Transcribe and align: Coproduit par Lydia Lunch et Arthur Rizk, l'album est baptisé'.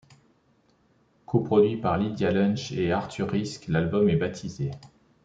Coproduit 1.27 1.77
par 1.77 1.99
Lydia 1.99 2.31
Lunch 2.31 2.71
et 2.71 2.91
Arthur 2.91 3.29
Rizk, 3.29 3.67
l'album 3.67 4.09
est 4.09 4.15
baptisé'. 4.15 4.71